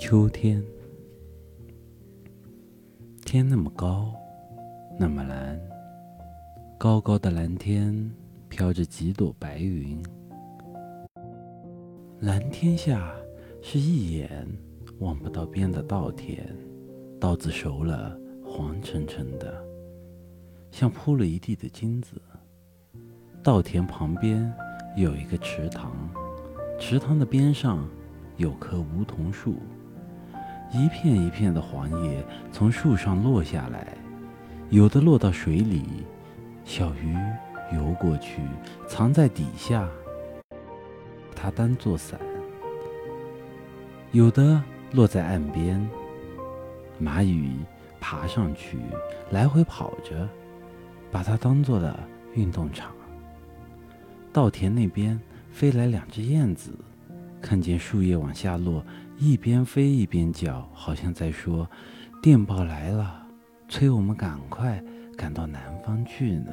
[0.00, 0.64] 秋天，
[3.22, 4.14] 天那么高，
[4.98, 5.60] 那么蓝，
[6.78, 8.10] 高高的蓝天
[8.48, 10.02] 飘着几朵白云，
[12.20, 13.14] 蓝天下
[13.60, 14.48] 是一眼
[15.00, 16.48] 望不到边的稻田，
[17.20, 19.62] 稻子熟了，黄澄澄的，
[20.70, 22.18] 像铺了一地的金子。
[23.42, 24.50] 稻田旁边
[24.96, 25.92] 有一个池塘，
[26.78, 27.86] 池塘的边上
[28.38, 29.56] 有棵梧桐树。
[30.72, 33.88] 一片一片的黄叶从树上落下来，
[34.68, 35.84] 有的落到水里，
[36.64, 37.16] 小鱼
[37.74, 38.40] 游过去，
[38.86, 39.88] 藏在底下，
[41.34, 42.18] 它当做伞；
[44.12, 44.62] 有的
[44.92, 45.84] 落在岸边，
[47.02, 47.58] 蚂蚁
[48.00, 48.78] 爬上去，
[49.30, 50.28] 来回跑着，
[51.10, 51.98] 把它当做了
[52.34, 52.92] 运动场。
[54.32, 56.72] 稻田那边飞来两只燕子，
[57.40, 58.84] 看见树叶往下落。
[59.18, 61.68] 一边飞一边叫，好像在说
[62.22, 63.26] ：“电报来了，
[63.68, 64.82] 催我们赶快
[65.16, 66.52] 赶到南方去呢。”